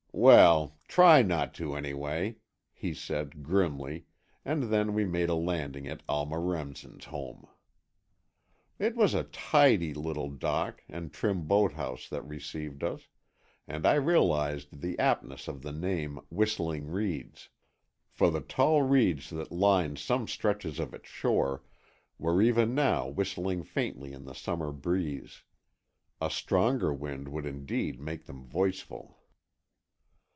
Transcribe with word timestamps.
"Well, 0.13 0.77
try 0.89 1.21
not 1.23 1.53
to, 1.55 1.73
anyway," 1.73 2.35
he 2.73 2.93
said, 2.93 3.41
grimly, 3.43 4.05
and 4.45 4.63
then 4.63 4.93
we 4.93 5.05
made 5.05 5.29
a 5.29 5.35
landing 5.35 5.87
at 5.87 6.03
Alma 6.07 6.37
Remsen's 6.37 7.05
home. 7.05 7.47
It 8.77 8.95
was 8.97 9.13
a 9.15 9.23
tidy 9.23 9.93
little 9.95 10.29
dock 10.29 10.83
and 10.89 11.11
trim 11.13 11.47
boathouse 11.47 12.07
that 12.09 12.27
received 12.27 12.83
us, 12.83 13.07
and 13.67 13.85
I 13.85 13.93
realized 13.95 14.81
the 14.81 14.99
aptness 14.99 15.47
of 15.47 15.61
the 15.63 15.71
name 15.71 16.19
"Whistling 16.29 16.87
Reeds." 16.91 17.47
For 18.11 18.29
the 18.29 18.41
tall 18.41 18.81
reeds 18.83 19.29
that 19.31 19.49
lined 19.51 19.97
some 19.97 20.27
stretches 20.27 20.77
of 20.77 20.93
its 20.93 21.07
shore 21.07 21.63
were 22.19 22.41
even 22.43 22.75
now 22.75 23.07
whistling 23.07 23.63
faintly 23.63 24.11
in 24.11 24.25
the 24.25 24.35
summer 24.35 24.71
breeze. 24.73 25.43
A 26.19 26.29
stronger 26.29 26.93
wind 26.93 27.29
would 27.29 27.45
indeed 27.45 27.99
make 28.01 28.25
them 28.25 28.43
voiceful. 28.45 29.17